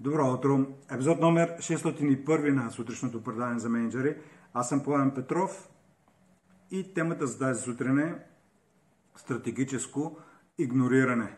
Добро 0.00 0.32
утро! 0.32 0.66
Епизод 0.90 1.20
номер 1.20 1.56
601 1.58 2.50
на 2.50 2.70
сутрешното 2.70 3.22
предаване 3.22 3.58
за 3.58 3.68
менеджери. 3.68 4.16
Аз 4.54 4.68
съм 4.68 4.84
Пламен 4.84 5.14
Петров 5.14 5.68
и 6.70 6.94
темата 6.94 7.26
за 7.26 7.38
тази 7.38 7.62
сутрин 7.62 7.98
е 7.98 8.24
стратегическо 9.16 10.18
игнориране. 10.58 11.36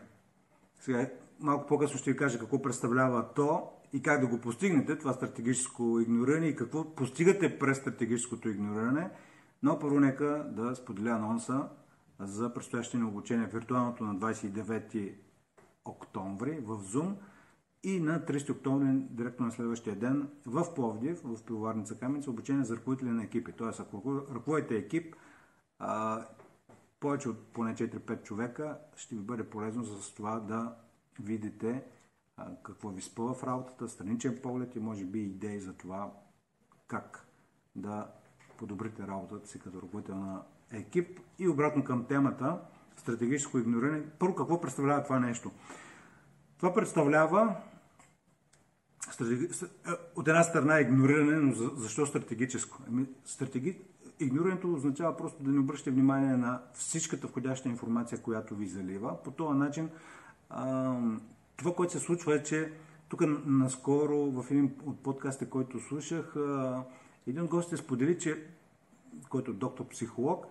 Сега 0.79 1.09
малко 1.39 1.67
по-късно 1.67 1.99
ще 1.99 2.11
ви 2.11 2.17
кажа 2.17 2.39
какво 2.39 2.61
представлява 2.61 3.33
то 3.35 3.69
и 3.93 4.01
как 4.01 4.21
да 4.21 4.27
го 4.27 4.41
постигнете, 4.41 4.97
това 4.97 5.13
стратегическо 5.13 5.99
игнориране 5.99 6.47
и 6.47 6.55
какво 6.55 6.95
постигате 6.95 7.59
през 7.59 7.77
стратегическото 7.77 8.49
игнориране. 8.49 9.09
Но 9.63 9.79
първо 9.79 9.99
нека 9.99 10.45
да 10.51 10.75
споделя 10.75 11.11
анонса 11.11 11.69
за 12.19 12.53
предстоящите 12.53 12.97
ни 12.97 13.03
обучение 13.03 13.49
виртуалното 13.53 14.03
на 14.03 14.15
29 14.15 15.13
октомври 15.85 16.59
в 16.59 16.79
Zoom– 16.83 17.15
и 17.83 17.99
на 17.99 18.19
30 18.19 18.51
октомври, 18.51 19.07
директно 19.09 19.45
на 19.45 19.51
следващия 19.51 19.95
ден, 19.95 20.29
в 20.45 20.73
Пловдив, 20.75 21.21
в 21.23 21.43
пивоварница 21.43 21.99
Каменица, 21.99 22.29
обучение 22.29 22.63
за 22.63 22.75
ръководители 22.75 23.09
на 23.09 23.23
екипи. 23.23 23.51
Тоест, 23.51 23.79
ако 23.79 24.21
ръководите 24.33 24.75
екип, 24.77 25.15
а, 25.79 26.25
повече 26.99 27.29
от 27.29 27.47
поне 27.47 27.75
4-5 27.75 28.23
човека, 28.23 28.77
ще 28.95 29.15
ви 29.15 29.21
бъде 29.21 29.49
полезно 29.49 29.83
за 29.83 30.15
това 30.15 30.39
да 30.39 30.75
видите 31.19 31.83
а, 32.37 32.55
какво 32.63 32.89
ви 32.89 33.01
спъва 33.01 33.33
в 33.33 33.43
работата, 33.43 33.89
страничен 33.89 34.39
поглед 34.43 34.75
и 34.75 34.79
може 34.79 35.05
би 35.05 35.19
идеи 35.19 35.59
за 35.59 35.73
това 35.73 36.11
как 36.87 37.27
да 37.75 38.07
подобрите 38.57 39.07
работата 39.07 39.47
си 39.47 39.59
като 39.59 39.81
ръководител 39.81 40.15
на 40.15 40.41
екип. 40.71 41.19
И 41.39 41.47
обратно 41.47 41.83
към 41.83 42.05
темата, 42.05 42.59
стратегическо 42.95 43.57
игнориране. 43.57 44.03
Първо, 44.19 44.35
какво 44.35 44.61
представлява 44.61 45.03
това 45.03 45.19
нещо? 45.19 45.51
Това 46.57 46.73
представлява 46.73 47.55
от 50.15 50.27
една 50.27 50.43
страна 50.43 50.77
е 50.77 50.81
игнориране, 50.81 51.35
но 51.35 51.53
защо 51.75 52.05
стратегическо? 52.05 52.77
Ами, 52.87 53.05
стратеги... 53.25 53.77
Игнорирането 54.19 54.73
означава 54.73 55.17
просто 55.17 55.43
да 55.43 55.51
не 55.51 55.59
обръщате 55.59 55.91
внимание 55.91 56.37
на 56.37 56.61
всичката 56.73 57.27
входяща 57.27 57.69
информация, 57.69 58.21
която 58.21 58.55
ви 58.55 58.67
залива. 58.67 59.23
По 59.23 59.31
този 59.31 59.57
начин 59.57 59.89
това, 61.57 61.75
което 61.75 61.93
се 61.93 61.99
случва 61.99 62.35
е, 62.35 62.43
че 62.43 62.71
тук 63.09 63.21
наскоро 63.45 64.31
в 64.31 64.51
един 64.51 64.71
от 64.85 65.03
подкастите, 65.03 65.49
който 65.49 65.79
слушах, 65.79 66.35
един 67.27 67.41
от 67.41 67.49
гостите 67.49 67.77
сподели, 67.77 68.19
че 68.19 68.47
който 69.29 69.51
е 69.51 69.53
доктор 69.53 69.87
психолог, 69.87 70.45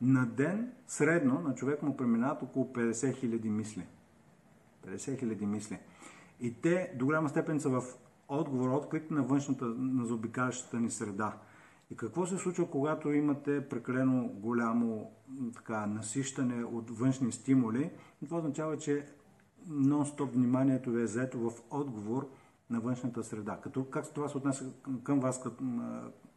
на 0.00 0.26
ден 0.26 0.72
средно 0.86 1.40
на 1.40 1.54
човек 1.54 1.82
му 1.82 1.96
преминават 1.96 2.42
около 2.42 2.72
50 2.72 2.92
000 2.92 3.48
мисли. 3.48 3.86
50 4.86 4.96
000 4.96 5.44
мисли. 5.44 5.78
И 6.40 6.60
те 6.60 6.92
до 6.98 7.04
голяма 7.04 7.28
степен 7.28 7.60
са 7.60 7.68
в 7.68 7.82
отговор, 8.28 8.68
отклик 8.68 9.10
на 9.10 9.22
външната, 9.22 9.64
на 9.64 10.06
заобикалящата 10.06 10.80
ни 10.80 10.90
среда. 10.90 11.36
И 11.90 11.96
какво 11.96 12.26
се 12.26 12.38
случва, 12.38 12.70
когато 12.70 13.12
имате 13.12 13.68
прекалено 13.68 14.28
голямо 14.28 15.10
така, 15.54 15.86
насищане 15.86 16.64
от 16.64 16.90
външни 16.90 17.32
стимули? 17.32 17.90
Това 18.24 18.38
означава, 18.38 18.78
че 18.78 19.06
нон-стоп 19.70 20.32
вниманието 20.32 20.90
ви 20.90 21.02
е 21.02 21.06
заето 21.06 21.50
в 21.50 21.52
отговор 21.70 22.28
на 22.70 22.80
външната 22.80 23.24
среда. 23.24 23.58
Като, 23.62 23.84
как 23.84 24.14
това 24.14 24.28
се 24.28 24.38
отнася 24.38 24.72
към 25.02 25.20
вас 25.20 25.42
като 25.42 25.64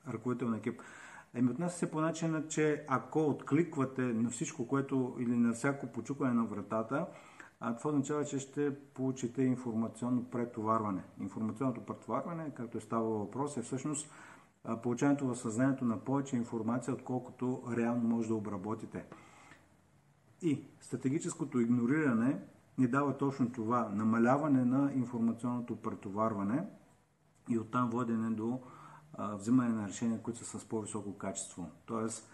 ръководител 0.08 0.50
на 0.50 0.58
екип? 0.58 0.82
Еми, 1.34 1.52
отнася 1.52 1.78
се 1.78 1.92
по 1.92 2.02
начина, 2.02 2.48
че 2.48 2.86
ако 2.88 3.30
откликвате 3.30 4.02
на 4.02 4.30
всичко, 4.30 4.68
което 4.68 5.16
или 5.20 5.36
на 5.36 5.54
всяко 5.54 5.88
почукване 5.88 6.34
на 6.34 6.46
вратата, 6.46 7.06
а 7.60 7.76
това 7.76 7.90
означава, 7.90 8.26
че 8.26 8.40
ще 8.40 8.76
получите 8.94 9.44
информационно 9.44 10.24
претоварване. 10.24 11.04
Информационното 11.22 11.86
претоварване, 11.86 12.52
както 12.54 12.78
е 12.78 12.82
става 12.82 13.10
въпрос, 13.10 13.58
е 13.58 13.62
всъщност 13.62 14.12
получаването 14.84 15.28
в 15.28 15.36
съзнанието 15.36 15.86
на 15.86 16.00
повече 16.00 16.36
информация, 16.36 16.94
отколкото 16.94 17.64
реално 17.78 18.04
може 18.04 18.28
да 18.28 18.36
обработите. 18.36 19.06
И 20.42 20.64
стратегическото 20.82 21.60
игнориране 21.60 22.40
ни 22.78 22.88
дава 22.88 23.18
точно 23.18 23.52
това 23.52 23.90
намаляване 23.90 24.66
на 24.66 24.94
информационното 24.94 25.76
претоварване 25.76 26.66
и 27.50 27.60
оттам 27.60 27.90
водене 27.90 28.30
до 28.30 28.60
а, 29.14 29.36
взимане 29.36 29.70
на 29.70 29.88
решения, 29.88 30.22
които 30.22 30.40
са 30.46 30.60
с 30.60 30.66
по-високо 30.66 31.18
качество. 31.18 31.70
Тоест, 31.86 32.30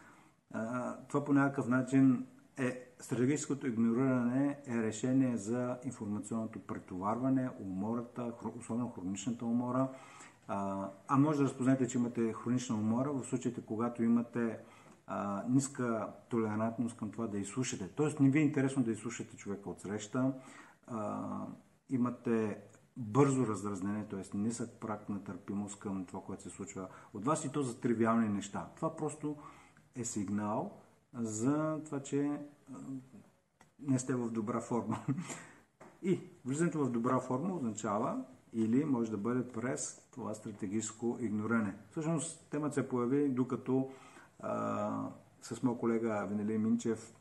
а, 0.51 0.95
това 1.07 1.25
по 1.25 1.33
някакъв 1.33 1.67
начин 1.67 2.27
е 2.57 2.93
стратегическото 2.99 3.67
игнориране 3.67 4.57
е 4.67 4.77
решение 4.77 5.37
за 5.37 5.77
информационното 5.83 6.59
претоварване, 6.59 7.49
умората, 7.59 8.33
особено 8.59 8.89
хроничната 8.89 9.45
умора. 9.45 9.89
А, 10.47 10.89
а 11.07 11.17
може 11.17 11.37
да 11.37 11.43
разпознаете, 11.43 11.87
че 11.87 11.97
имате 11.97 12.33
хронична 12.33 12.75
умора 12.75 13.11
в 13.11 13.23
случаите, 13.23 13.61
когато 13.61 14.03
имате 14.03 14.59
а, 15.07 15.43
ниска 15.49 16.07
толерантност 16.29 16.97
към 16.97 17.11
това 17.11 17.27
да 17.27 17.37
изслушате. 17.37 17.87
Тоест 17.87 18.19
не 18.19 18.29
ви 18.29 18.39
е 18.39 18.43
интересно 18.43 18.83
да 18.83 18.91
изслушате 18.91 19.37
човека 19.37 19.69
от 19.69 19.81
среща, 19.81 20.33
а, 20.87 21.27
имате 21.89 22.57
бързо 22.97 23.47
раздразнение, 23.47 24.05
т.е. 24.09 24.37
нисък 24.37 24.69
прак 24.79 25.09
на 25.09 25.23
търпимост 25.23 25.79
към 25.79 26.05
това, 26.05 26.21
което 26.21 26.43
се 26.43 26.49
случва 26.49 26.87
от 27.13 27.25
вас 27.25 27.45
и 27.45 27.51
то 27.51 27.61
за 27.61 27.79
тривиални 27.79 28.29
неща. 28.29 28.67
Това 28.75 28.95
просто 28.95 29.37
е 29.95 30.05
сигнал, 30.05 30.82
за 31.15 31.81
това, 31.85 31.99
че 31.99 32.39
не 33.79 33.99
сте 33.99 34.15
в 34.15 34.31
добра 34.31 34.59
форма. 34.59 34.97
И 36.01 36.19
влизането 36.45 36.85
в 36.85 36.91
добра 36.91 37.19
форма 37.19 37.55
означава 37.55 38.25
или 38.53 38.85
може 38.85 39.11
да 39.11 39.17
бъде 39.17 39.47
през 39.47 40.01
това 40.11 40.33
стратегическо 40.33 41.17
игнориране. 41.21 41.75
Всъщност 41.91 42.47
темата 42.49 42.73
се 42.73 42.89
появи 42.89 43.29
докато 43.29 43.91
а, 44.39 45.09
с 45.41 45.63
моят 45.63 45.79
колега 45.79 46.27
Венели 46.29 46.57
Минчев 46.57 47.13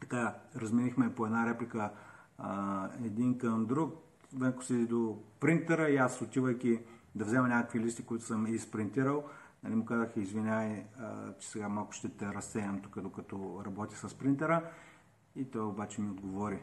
така 0.00 0.34
разменихме 0.56 1.14
по 1.14 1.26
една 1.26 1.46
реплика 1.46 1.90
а, 2.38 2.88
един 3.04 3.38
към 3.38 3.66
друг. 3.66 3.94
Венко 4.32 4.64
си 4.64 4.86
до 4.86 5.18
принтера 5.40 5.90
и 5.90 5.96
аз 5.96 6.22
отивайки 6.22 6.80
да 7.14 7.24
взема 7.24 7.48
някакви 7.48 7.80
листи, 7.80 8.06
които 8.06 8.24
съм 8.24 8.46
изпринтирал, 8.46 9.24
Нали, 9.62 9.74
му 9.74 9.84
казах, 9.84 10.16
извинявай, 10.16 10.86
че 11.38 11.48
сега 11.48 11.68
малко 11.68 11.92
ще 11.92 12.08
те 12.08 12.26
разсеям 12.26 12.80
тук, 12.80 13.00
докато 13.00 13.62
работи 13.66 13.96
с 13.96 14.18
принтера. 14.18 14.70
И 15.36 15.44
той 15.44 15.62
обаче 15.62 16.00
ми 16.00 16.10
отговори. 16.10 16.62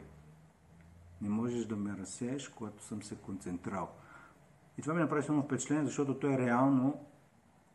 Не 1.22 1.28
можеш 1.28 1.66
да 1.66 1.76
ме 1.76 1.96
разсееш, 1.98 2.48
когато 2.48 2.84
съм 2.84 3.02
се 3.02 3.16
концентрал. 3.16 3.88
И 4.78 4.82
това 4.82 4.94
ми 4.94 5.00
направи 5.00 5.22
само 5.22 5.42
впечатление, 5.42 5.84
защото 5.84 6.18
той 6.18 6.38
реално 6.38 7.00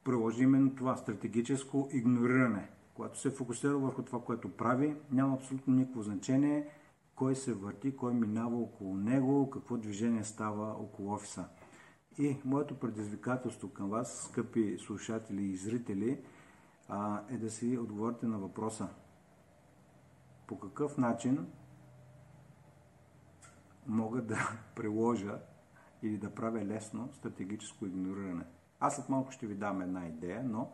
приложи 0.03 0.43
именно 0.43 0.75
това 0.75 0.97
стратегическо 0.97 1.89
игнориране. 1.91 2.69
Когато 2.93 3.19
се 3.19 3.31
фокусира 3.31 3.77
върху 3.77 4.01
това, 4.01 4.21
което 4.21 4.57
прави, 4.57 4.95
няма 5.11 5.33
абсолютно 5.33 5.73
никакво 5.73 6.01
значение 6.01 6.67
кой 7.15 7.35
се 7.35 7.53
върти, 7.53 7.95
кой 7.95 8.13
минава 8.13 8.57
около 8.57 8.97
него, 8.97 9.49
какво 9.49 9.77
движение 9.77 10.23
става 10.23 10.71
около 10.71 11.13
офиса. 11.13 11.45
И 12.17 12.37
моето 12.45 12.79
предизвикателство 12.79 13.69
към 13.69 13.89
вас, 13.89 14.27
скъпи 14.29 14.77
слушатели 14.79 15.43
и 15.43 15.55
зрители, 15.55 16.21
е 17.29 17.37
да 17.37 17.51
си 17.51 17.77
отговорите 17.77 18.25
на 18.25 18.37
въпроса. 18.37 18.89
По 20.47 20.59
какъв 20.59 20.97
начин 20.97 21.47
мога 23.87 24.21
да 24.21 24.59
приложа 24.75 25.39
или 26.01 26.17
да 26.17 26.35
правя 26.35 26.65
лесно 26.65 27.09
стратегическо 27.13 27.85
игнориране? 27.85 28.45
Аз 28.79 28.95
след 28.95 29.09
малко 29.09 29.31
ще 29.31 29.47
ви 29.47 29.55
дам 29.55 29.81
една 29.81 30.07
идея, 30.07 30.43
но 30.43 30.71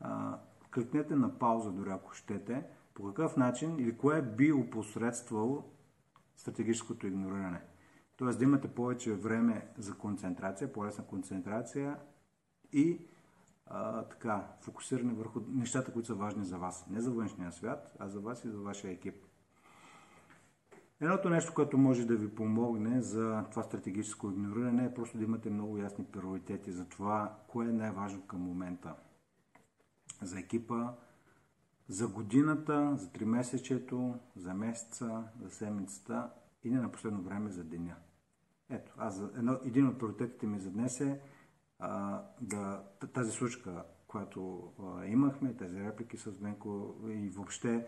а, 0.00 0.38
кликнете 0.74 1.16
на 1.16 1.38
пауза, 1.38 1.72
дори 1.72 1.90
ако 1.90 2.14
щете, 2.14 2.66
по 2.94 3.04
какъв 3.04 3.36
начин 3.36 3.78
или 3.78 3.96
кое 3.96 4.22
би 4.22 4.52
опосредствало 4.52 5.64
стратегическото 6.36 7.06
игнориране. 7.06 7.60
Тоест 8.24 8.38
да 8.38 8.44
имате 8.44 8.68
повече 8.68 9.12
време 9.12 9.68
за 9.78 9.94
концентрация, 9.94 10.72
по-лесна 10.72 11.04
концентрация 11.04 11.96
и 12.72 13.06
а, 13.66 14.02
така, 14.02 14.46
фокусиране 14.60 15.12
върху 15.12 15.40
нещата, 15.48 15.92
които 15.92 16.06
са 16.06 16.14
важни 16.14 16.44
за 16.44 16.58
вас. 16.58 16.86
Не 16.90 17.00
за 17.00 17.10
външния 17.10 17.52
свят, 17.52 17.96
а 17.98 18.08
за 18.08 18.20
вас 18.20 18.44
и 18.44 18.48
за 18.48 18.58
вашия 18.58 18.90
екип. 18.90 19.14
Едното 21.00 21.30
нещо, 21.30 21.54
което 21.54 21.78
може 21.78 22.06
да 22.06 22.16
ви 22.16 22.34
помогне 22.34 23.02
за 23.02 23.44
това 23.50 23.62
стратегическо 23.62 24.30
игнориране 24.30 24.84
е 24.84 24.94
просто 24.94 25.18
да 25.18 25.24
имате 25.24 25.50
много 25.50 25.78
ясни 25.78 26.04
приоритети 26.04 26.72
за 26.72 26.88
това, 26.88 27.38
кое 27.48 27.66
е 27.68 27.72
най-важно 27.72 28.26
към 28.26 28.40
момента. 28.40 28.94
За 30.22 30.38
екипа, 30.38 30.92
за 31.88 32.08
годината, 32.08 32.96
за 32.96 33.12
три 33.12 33.24
месечето, 33.24 34.14
за 34.36 34.54
месеца, 34.54 35.24
за 35.42 35.50
седмицата 35.50 36.30
и 36.64 36.70
не 36.70 36.80
на 36.80 36.92
последно 36.92 37.22
време 37.22 37.50
за 37.50 37.64
деня. 37.64 37.94
Ето, 38.70 38.92
аз 38.96 39.22
едно, 39.36 39.58
един 39.64 39.86
от 39.86 39.98
приоритетите 39.98 40.46
ми 40.46 40.60
за 40.60 40.70
днес 40.70 41.00
е 41.00 41.20
а, 41.78 42.22
да, 42.40 42.82
тази 43.12 43.32
случка, 43.32 43.84
която 44.06 44.72
а, 44.82 45.06
имахме, 45.06 45.56
тези 45.56 45.80
реплики 45.80 46.16
с 46.16 46.30
Венко 46.30 46.94
и 47.08 47.30
въобще 47.30 47.86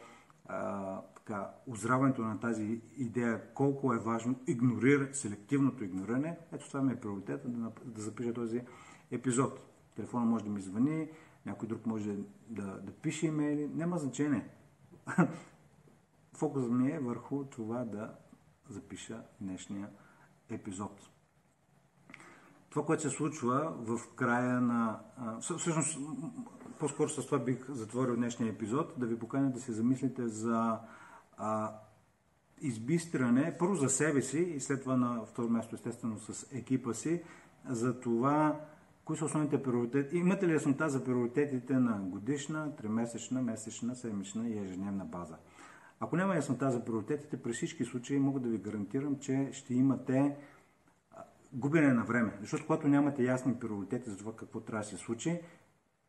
а, 0.49 1.01
така, 1.01 1.51
оздраването 1.67 2.23
на 2.23 2.41
тази 2.41 2.81
идея, 2.97 3.55
колко 3.55 3.95
е 3.95 3.99
важно 3.99 4.41
игнорира, 4.47 5.15
селективното 5.15 5.85
игнориране, 5.85 6.39
ето 6.53 6.69
това 6.69 6.83
ми 6.83 6.93
е 6.93 7.01
приоритет 7.01 7.43
да, 7.45 7.73
да 7.85 8.03
запиша 8.03 8.33
този 8.33 8.63
епизод. 9.11 9.61
Телефона 9.97 10.25
може 10.27 10.45
да 10.45 10.51
ми 10.51 10.61
звъни, 10.61 11.09
някой 11.47 11.69
друг 11.69 11.87
може 11.87 12.17
да, 12.49 12.81
да 12.81 12.93
пише 12.93 13.27
имейли, 13.27 13.69
няма 13.69 13.99
значение. 13.99 14.49
Фокусът 16.33 16.71
ми 16.71 16.91
е 16.91 16.99
върху 16.99 17.45
това 17.45 17.85
да 17.85 18.15
запиша 18.69 19.23
днешния 19.41 19.91
епизод. 20.51 21.09
Това, 22.71 22.87
което 22.87 23.03
се 23.03 23.11
случва 23.11 23.73
в 23.79 24.15
края 24.15 24.61
на... 24.61 25.01
Всъщност, 25.41 25.99
по-скоро 26.79 27.09
с 27.09 27.27
това 27.27 27.39
бих 27.39 27.71
затворил 27.71 28.17
днешния 28.17 28.53
епизод, 28.53 28.93
да 28.97 29.07
ви 29.07 29.19
поканя 29.19 29.51
да 29.51 29.61
се 29.61 29.73
замислите 29.73 30.29
за 30.29 30.79
а, 31.37 31.73
избистране, 32.61 33.57
първо 33.59 33.75
за 33.75 33.89
себе 33.89 34.23
си 34.23 34.39
и 34.39 34.61
след 34.61 34.83
това 34.83 34.97
на 34.97 35.27
второ 35.27 35.49
място, 35.49 35.75
естествено, 35.75 36.19
с 36.19 36.53
екипа 36.53 36.95
си, 36.95 37.23
за 37.69 38.01
това, 38.01 38.61
кои 39.05 39.17
са 39.17 39.25
основните 39.25 39.63
приоритети. 39.63 40.17
Имате 40.17 40.49
ли 40.49 40.53
яснота 40.53 40.89
за 40.89 41.05
приоритетите 41.05 41.75
на 41.75 41.99
годишна, 41.99 42.77
тримесечна, 42.77 43.43
месечна, 43.43 43.97
седмична 43.97 44.49
и 44.49 44.59
ежедневна 44.59 45.05
база? 45.05 45.37
Ако 46.01 46.17
няма 46.17 46.35
яснота 46.35 46.71
за 46.71 46.85
приоритетите, 46.85 47.43
при 47.43 47.53
всички 47.53 47.85
случаи 47.85 48.19
мога 48.19 48.41
да 48.41 48.49
ви 48.49 48.59
гарантирам, 48.59 49.19
че 49.19 49.49
ще 49.53 49.75
имате 49.75 50.37
губене 51.53 51.93
на 51.93 52.05
време. 52.05 52.39
Защото 52.41 52.67
когато 52.67 52.89
нямате 52.89 53.25
ясни 53.25 53.55
приоритети 53.55 54.11
за 54.11 54.17
това 54.17 54.37
какво 54.37 54.61
трябва 54.61 54.85
да 54.85 54.91
се 54.91 54.97
случи, 54.97 55.41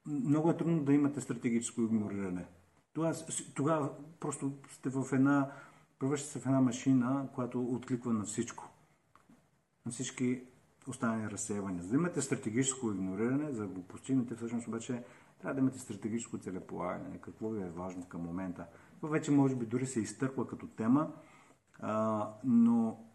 много 0.06 0.50
е 0.50 0.58
трудно 0.58 0.84
да 0.84 0.94
имате 0.94 1.22
стратегическо 1.22 1.82
игнориране. 1.82 2.46
Тогава, 2.94 3.16
тогава 3.56 3.90
просто 4.20 4.54
сте 4.72 4.90
в 4.90 5.08
една, 5.14 5.52
превръщате 6.00 6.32
се 6.32 6.40
в 6.40 6.46
една 6.46 6.62
машина, 6.62 7.28
която 7.36 7.66
откликва 7.66 8.14
на 8.14 8.24
всичко. 8.24 8.70
На 9.86 9.92
всички 9.92 10.44
останали 10.88 11.32
разсейвания. 11.32 11.84
За 11.84 11.90
да 11.90 11.96
имате 11.96 12.22
стратегическо 12.22 12.92
игнориране, 12.92 13.52
за 13.52 13.62
да 13.62 13.68
го 13.68 13.84
постигнете, 13.84 14.36
всъщност 14.36 14.68
обаче 14.68 15.04
трябва 15.42 15.54
да 15.54 15.60
имате 15.60 15.80
стратегическо 15.80 16.38
целеполагане, 16.38 17.22
какво 17.22 17.50
ви 17.50 17.62
е 17.62 17.70
важно 17.70 18.06
към 18.06 18.22
момента. 18.22 18.66
Вече 19.04 19.32
може 19.32 19.56
би 19.56 19.66
дори 19.66 19.86
се 19.86 20.00
изтърква 20.00 20.48
като 20.48 20.68
тема, 20.68 21.14
а, 21.80 22.30
но 22.44 23.06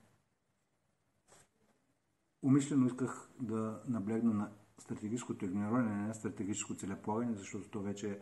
умишлено 2.42 2.86
исках 2.86 3.30
да 3.40 3.82
наблегна 3.88 4.34
на 4.34 4.50
стратегическото 4.78 5.44
игнориране, 5.44 5.96
не 5.96 6.06
на 6.06 6.14
стратегическо 6.14 6.74
целеполагане, 6.74 7.34
защото 7.34 7.70
то 7.70 7.80
вече 7.80 8.20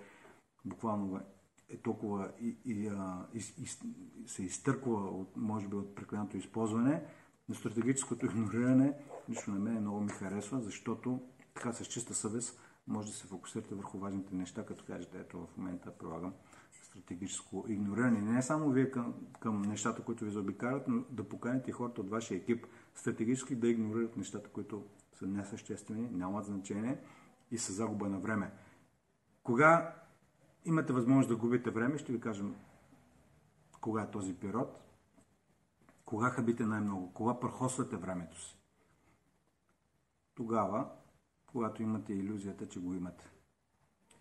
буквално 0.64 1.20
е 1.68 1.76
толкова 1.76 2.32
и, 2.40 2.56
и, 2.64 2.86
а, 2.88 3.26
и, 3.34 3.38
и 3.38 3.66
се 4.26 4.42
изтърква, 4.42 4.92
от, 4.92 5.36
може 5.36 5.68
би, 5.68 5.76
от 5.76 5.94
прекаленото 5.94 6.36
използване, 6.36 7.04
но 7.48 7.54
стратегическото 7.54 8.26
игнориране 8.26 8.94
лично 9.30 9.54
на 9.54 9.60
мен 9.60 9.80
много 9.80 10.00
ми 10.00 10.10
харесва, 10.10 10.60
защото 10.60 11.20
така 11.54 11.72
с 11.72 11.86
чиста 11.86 12.14
съвест 12.14 12.60
може 12.86 13.08
да 13.08 13.14
се 13.14 13.26
фокусирате 13.26 13.74
върху 13.74 13.98
важните 13.98 14.34
неща, 14.34 14.66
като 14.66 14.84
кажете, 14.84 15.18
ето 15.18 15.46
в 15.46 15.56
момента 15.56 15.98
прилагам 15.98 16.34
стратегическо 16.90 17.64
игнориране. 17.68 18.20
Не 18.20 18.42
само 18.42 18.70
вие 18.70 18.90
към, 18.90 19.14
към 19.40 19.62
нещата, 19.62 20.02
които 20.02 20.24
ви 20.24 20.30
заобикалят, 20.30 20.88
но 20.88 21.04
да 21.10 21.28
поканите 21.28 21.72
хората 21.72 22.00
от 22.00 22.10
вашия 22.10 22.38
екип 22.38 22.66
стратегически 22.94 23.54
да 23.54 23.68
игнорират 23.68 24.16
нещата, 24.16 24.50
които 24.50 24.84
са 25.12 25.26
несъществени, 25.26 26.08
нямат 26.10 26.44
значение 26.44 26.98
и 27.50 27.58
са 27.58 27.72
загуба 27.72 28.08
на 28.08 28.18
време. 28.18 28.52
Кога 29.42 29.94
имате 30.64 30.92
възможност 30.92 31.28
да 31.28 31.36
губите 31.36 31.70
време, 31.70 31.98
ще 31.98 32.12
ви 32.12 32.20
кажем 32.20 32.54
кога 33.80 34.02
е 34.02 34.10
този 34.10 34.34
период, 34.34 34.80
кога 36.04 36.30
хабите 36.30 36.66
най-много, 36.66 37.12
кога 37.12 37.40
прохосвате 37.40 37.96
времето 37.96 38.40
си. 38.40 38.58
Тогава, 40.34 40.90
когато 41.46 41.82
имате 41.82 42.12
иллюзията, 42.12 42.68
че 42.68 42.80
го 42.80 42.94
имате. 42.94 43.30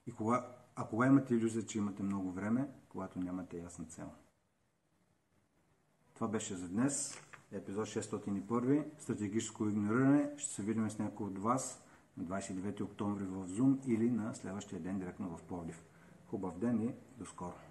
И 0.07 0.11
кога, 0.11 0.58
а 0.79 0.87
кога 0.87 1.07
имате 1.07 1.35
иллюзия, 1.35 1.65
че 1.65 1.77
имате 1.77 2.03
много 2.03 2.31
време, 2.31 2.69
когато 2.89 3.19
нямате 3.19 3.57
ясна 3.57 3.85
цел. 3.85 4.09
Това 6.13 6.27
беше 6.27 6.55
за 6.55 6.69
днес. 6.69 7.17
Епизод 7.51 7.87
601. 7.87 8.85
Стратегическо 8.99 9.69
игнориране. 9.69 10.31
Ще 10.37 10.53
се 10.53 10.63
видим 10.63 10.89
с 10.89 10.99
някой 10.99 11.27
от 11.27 11.39
вас 11.39 11.83
на 12.17 12.23
29 12.23 12.81
октомври 12.81 13.25
в 13.25 13.47
Zoom 13.47 13.85
или 13.87 14.11
на 14.11 14.35
следващия 14.35 14.79
ден 14.79 14.99
директно 14.99 15.37
в 15.37 15.43
Пловдив. 15.43 15.83
Хубав 16.27 16.57
ден 16.57 16.81
и 16.81 16.93
до 17.17 17.25
скоро! 17.25 17.68